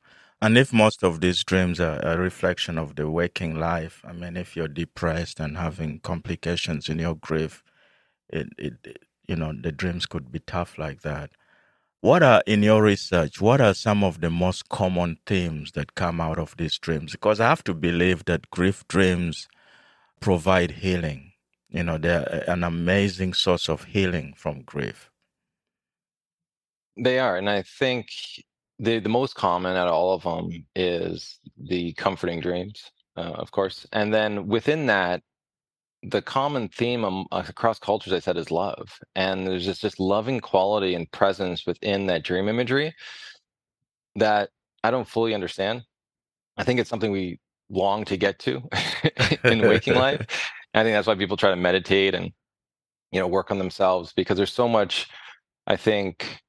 [0.41, 4.35] And if most of these dreams are a reflection of the waking life, I mean,
[4.35, 7.63] if you're depressed and having complications in your grief,
[8.27, 8.73] it, it,
[9.27, 11.31] you know the dreams could be tough like that
[12.01, 16.21] What are, in your research, what are some of the most common themes that come
[16.21, 17.13] out of these dreams?
[17.13, 19.47] Because I have to believe that grief dreams
[20.21, 21.33] provide healing.
[21.69, 25.11] You know, they're an amazing source of healing from grief.
[26.97, 27.37] They are.
[27.37, 28.07] And I think
[28.79, 33.51] the, the most common out of all of them is the comforting dreams, uh, of
[33.51, 33.87] course.
[33.91, 35.23] And then within that,
[36.03, 38.99] the common theme um, across cultures, I said, is love.
[39.15, 42.93] And there's just this loving quality and presence within that dream imagery
[44.15, 44.49] that
[44.83, 45.83] I don't fully understand.
[46.57, 47.39] I think it's something we
[47.69, 48.61] long to get to
[49.43, 50.21] in waking life.
[50.73, 52.31] I think that's why people try to meditate and,
[53.11, 55.07] you know, work on themselves because there's so much,
[55.67, 56.42] I think,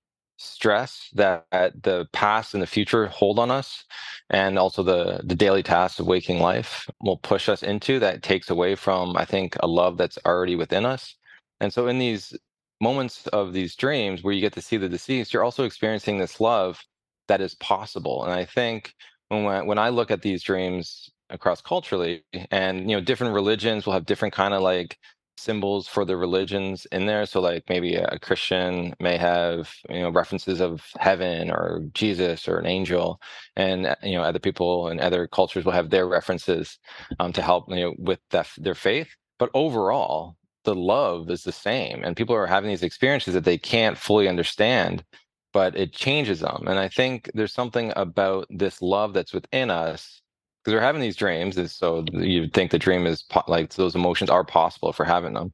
[0.44, 3.84] stress that the past and the future hold on us
[4.30, 8.50] and also the the daily tasks of waking life will push us into that takes
[8.50, 11.16] away from i think a love that's already within us.
[11.60, 12.34] And so in these
[12.80, 16.40] moments of these dreams where you get to see the deceased you're also experiencing this
[16.40, 16.80] love
[17.28, 18.24] that is possible.
[18.24, 18.94] And i think
[19.28, 23.94] when when i look at these dreams across culturally and you know different religions will
[23.94, 24.98] have different kind of like
[25.36, 27.26] symbols for the religions in there.
[27.26, 32.58] So like maybe a Christian may have you know references of heaven or Jesus or
[32.58, 33.20] an angel,
[33.56, 36.78] and uh, you know other people and other cultures will have their references
[37.20, 39.08] um, to help you know with their faith.
[39.38, 43.58] But overall, the love is the same, and people are having these experiences that they
[43.58, 45.04] can't fully understand.
[45.52, 46.64] But it changes them.
[46.66, 50.20] And I think there's something about this love that's within us
[50.64, 53.94] because we're having these dreams is so you think the dream is po- like those
[53.94, 55.52] emotions are possible we're having them.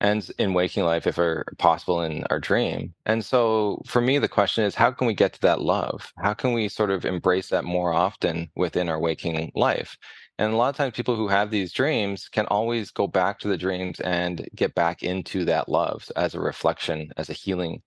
[0.00, 2.94] And in waking life if are possible in our dream.
[3.06, 6.12] And so for me the question is how can we get to that love?
[6.18, 9.96] How can we sort of embrace that more often within our waking life?
[10.38, 13.48] And a lot of times people who have these dreams can always go back to
[13.48, 17.82] the dreams and get back into that love as a reflection as a healing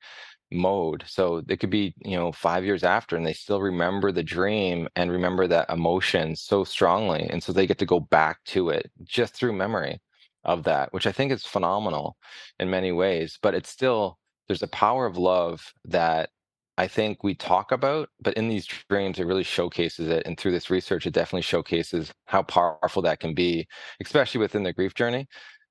[0.52, 1.04] mode.
[1.08, 4.88] So it could be, you know, five years after and they still remember the dream
[4.96, 7.28] and remember that emotion so strongly.
[7.30, 10.00] And so they get to go back to it just through memory
[10.44, 12.18] of that, which I think is phenomenal
[12.60, 13.38] in many ways.
[13.42, 14.18] But it's still,
[14.48, 16.30] there's a power of love that
[16.78, 20.24] I think we talk about, but in these dreams, it really showcases it.
[20.26, 23.68] And through this research, it definitely showcases how powerful that can be,
[24.02, 25.28] especially within the grief journey.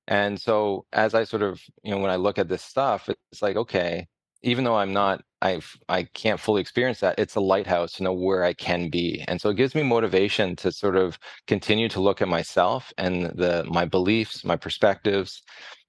[0.09, 3.43] And so, as I sort of, you know, when I look at this stuff, it's
[3.43, 4.07] like, okay,
[4.47, 7.19] even though I'm not, I've, I can't fully experience that.
[7.19, 10.57] It's a lighthouse to know where I can be, and so it gives me motivation
[10.57, 15.43] to sort of continue to look at myself and the my beliefs, my perspectives,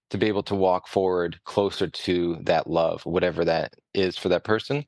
[0.10, 4.44] to be able to walk forward closer to that love, whatever that is for that
[4.46, 4.86] person.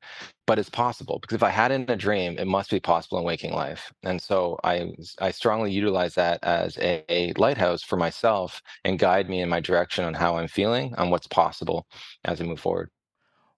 [0.48, 3.24] But it's possible because if I had in a dream, it must be possible in
[3.26, 3.92] waking life.
[4.04, 4.92] And so I
[5.22, 9.60] I strongly utilize that as a, a lighthouse for myself and guide me in my
[9.60, 11.88] direction on how I'm feeling, on what's possible
[12.26, 12.90] as I move forward.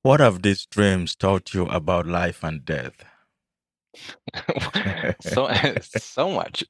[0.04, 3.06] What have these dreams taught you about life and death?
[5.22, 6.64] so eh, so much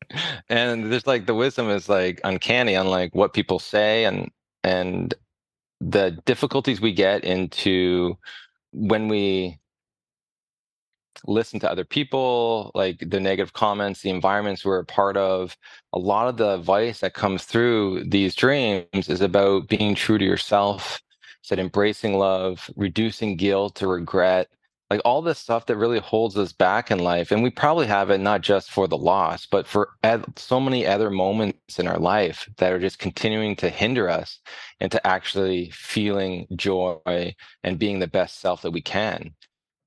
[0.50, 4.32] and there's like the wisdom is like uncanny unlike what people say and
[4.64, 5.14] and
[5.82, 8.18] the difficulties we get into
[8.74, 9.60] when we
[11.28, 15.56] listen to other people like the negative comments the environments we're a part of
[15.94, 20.26] a lot of the advice that comes through these dreams is about being true to
[20.26, 21.00] yourself
[21.42, 24.50] said embracing love, reducing guilt or regret,
[24.90, 27.32] like all this stuff that really holds us back in life.
[27.32, 30.86] And we probably have it not just for the loss, but for ed- so many
[30.86, 34.40] other moments in our life that are just continuing to hinder us
[34.82, 39.34] into actually feeling joy and being the best self that we can.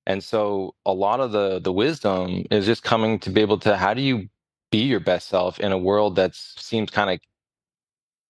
[0.07, 3.77] And so a lot of the the wisdom is just coming to be able to
[3.77, 4.29] how do you
[4.71, 7.21] be your best self in a world that seems kind of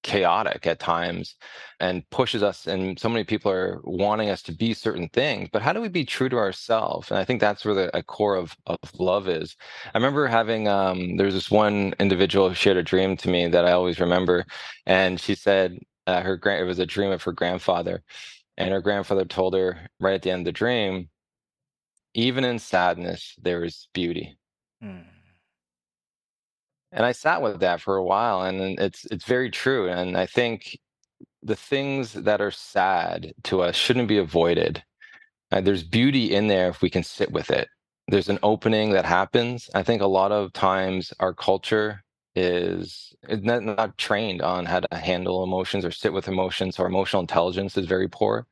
[0.04, 1.34] chaotic at times
[1.80, 5.62] and pushes us and so many people are wanting us to be certain things but
[5.62, 8.54] how do we be true to ourselves and i think that's where the core of,
[8.66, 9.56] of love is.
[9.94, 13.64] I remember having um there's this one individual who shared a dream to me that
[13.64, 14.44] i always remember
[14.84, 18.02] and she said uh, her grand it was a dream of her grandfather
[18.58, 21.08] and her grandfather told her right at the end of the dream
[22.12, 24.36] even in sadness there is beauty.
[24.82, 25.13] Mm
[26.94, 29.90] and I sat with that for a while, and it's it's very true.
[29.90, 30.78] And I think
[31.42, 34.82] the things that are sad to us shouldn't be avoided.
[35.52, 37.68] Uh, there's beauty in there if we can sit with it.
[38.08, 39.70] There's an opening that happens.
[39.74, 42.02] I think a lot of times our culture
[42.36, 46.78] is not, not trained on how to handle emotions or sit with emotions.
[46.78, 48.46] Our emotional intelligence is very poor.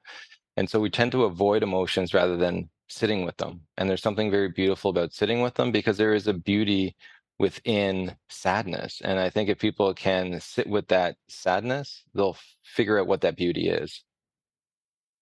[0.57, 3.63] And so we tend to avoid emotions rather than sitting with them.
[3.79, 6.95] And there's something very beautiful about sitting with them because there is a beauty
[7.43, 9.03] within sadness.
[9.05, 13.37] And I think if people can sit with that sadness, they'll figure out what that
[13.37, 14.05] beauty is.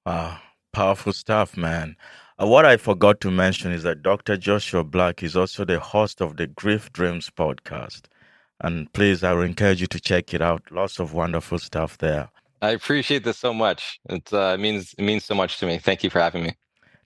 [0.06, 0.40] Wow,
[0.74, 1.96] powerful stuff, man.
[2.38, 4.36] Uh, what I forgot to mention is that Dr.
[4.36, 8.02] Joshua Black is also the host of the Grief Dreams podcast.
[8.60, 10.62] And please, I would encourage you to check it out.
[10.72, 12.30] Lots of wonderful stuff there.
[12.62, 14.02] I appreciate this so much.
[14.10, 15.78] It uh, means it means so much to me.
[15.78, 16.58] Thank you for having me.